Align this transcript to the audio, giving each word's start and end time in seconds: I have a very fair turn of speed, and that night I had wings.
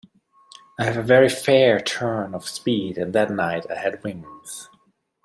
I 0.79 0.85
have 0.85 0.97
a 0.97 1.03
very 1.03 1.29
fair 1.29 1.79
turn 1.79 2.33
of 2.33 2.47
speed, 2.49 2.97
and 2.97 3.13
that 3.13 3.29
night 3.29 3.67
I 3.69 3.75
had 3.75 4.01
wings. 4.03 4.67